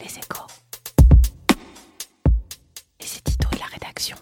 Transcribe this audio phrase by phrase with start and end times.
[0.00, 0.46] Les échos.
[3.00, 4.16] C'est Tito et la rédaction.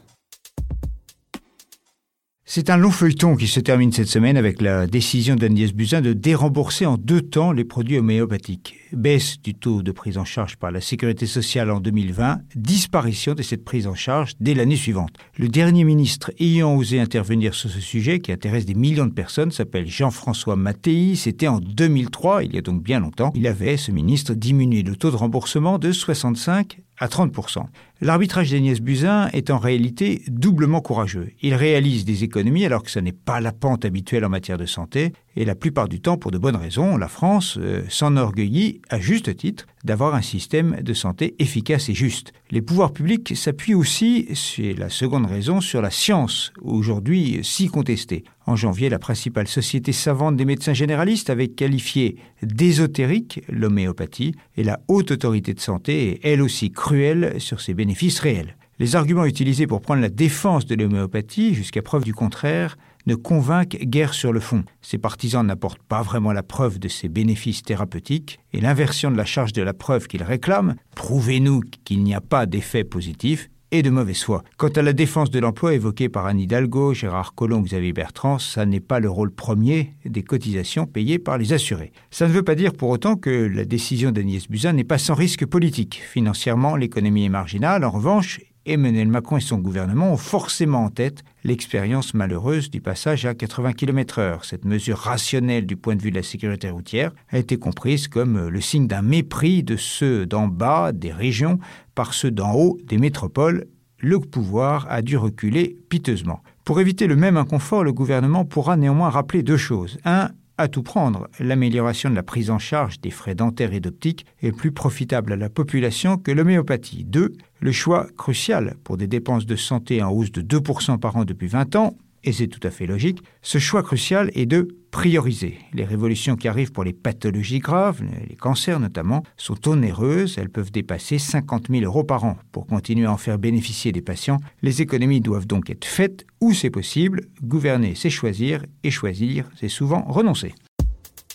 [2.57, 6.15] C'est un long feuilleton qui se termine cette semaine avec la décision d'Agnès Buzyn de
[6.15, 8.77] dérembourser en deux temps les produits homéopathiques.
[8.95, 13.43] Baisse du taux de prise en charge par la sécurité sociale en 2020, disparition de
[13.43, 15.11] cette prise en charge dès l'année suivante.
[15.37, 19.51] Le dernier ministre ayant osé intervenir sur ce sujet qui intéresse des millions de personnes
[19.51, 21.15] s'appelle Jean-François Mattei.
[21.15, 23.33] C'était en 2003, il y a donc bien longtemps.
[23.35, 27.65] Il avait, ce ministre, diminué le taux de remboursement de 65 à 30%.
[28.03, 31.31] L'arbitrage d'Agnès Buzyn est en réalité doublement courageux.
[31.41, 34.67] Il réalise des économies alors que ce n'est pas la pente habituelle en matière de
[34.67, 36.97] santé, et la plupart du temps pour de bonnes raisons.
[36.97, 42.33] La France euh, s'enorgueillit, à juste titre, d'avoir un système de santé efficace et juste.
[42.51, 48.25] Les pouvoirs publics s'appuient aussi, c'est la seconde raison, sur la science, aujourd'hui si contestée.
[48.47, 54.81] En janvier, la principale société savante des médecins généralistes avait qualifié d'ésotérique l'homéopathie, et la
[54.89, 57.86] haute autorité de santé est elle aussi cruelle sur ses bénéfices
[58.21, 58.57] réels.
[58.79, 63.79] Les arguments utilisés pour prendre la défense de l'homéopathie, jusqu'à preuve du contraire, ne convainquent
[63.81, 64.65] guère sur le fond.
[64.83, 69.25] Ses partisans n'apportent pas vraiment la preuve de ses bénéfices thérapeutiques, et l'inversion de la
[69.25, 73.91] charge de la preuve qu'ils réclament, prouvez-nous qu'il n'y a pas d'effet positif, et de
[73.91, 74.43] mauvaise foi.
[74.57, 78.67] Quant à la défense de l'emploi évoquée par Anne Hidalgo, Gérard Collomb, Xavier Bertrand, ça
[78.67, 81.93] n'est pas le rôle premier des cotisations payées par les assurés.
[82.11, 85.15] Ça ne veut pas dire pour autant que la décision d'Agnès Buzyn n'est pas sans
[85.15, 86.03] risque politique.
[86.11, 87.85] Financièrement, l'économie est marginale.
[87.85, 93.25] En revanche, Emmanuel Macron et son gouvernement ont forcément en tête l'expérience malheureuse du passage
[93.25, 94.45] à 80 km heure.
[94.45, 98.49] Cette mesure rationnelle du point de vue de la sécurité routière a été comprise comme
[98.49, 101.61] le signe d'un mépris de ceux d'en bas des régions
[101.95, 103.67] par ceux d'en haut des métropoles.
[103.99, 106.43] Le pouvoir a dû reculer piteusement.
[106.65, 109.99] Pour éviter le même inconfort, le gouvernement pourra néanmoins rappeler deux choses.
[110.05, 114.25] Un, à tout prendre, l'amélioration de la prise en charge des frais dentaires et d'optique
[114.41, 117.05] est plus profitable à la population que l'homéopathie.
[117.05, 117.35] 2.
[117.61, 121.49] Le choix crucial pour des dépenses de santé en hausse de 2% par an depuis
[121.49, 125.59] 20 ans, et c'est tout à fait logique, ce choix crucial est de prioriser.
[125.73, 130.73] Les révolutions qui arrivent pour les pathologies graves, les cancers notamment, sont onéreuses, elles peuvent
[130.73, 132.37] dépasser 50 000 euros par an.
[132.51, 136.53] Pour continuer à en faire bénéficier des patients, les économies doivent donc être faites où
[136.53, 137.29] c'est possible.
[137.43, 140.53] Gouverner, c'est choisir, et choisir, c'est souvent renoncer.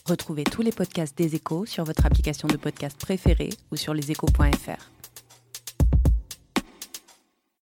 [0.06, 5.00] Retrouvez tous les podcasts des échos sur votre application de podcast préférée ou sur leséchos.fr.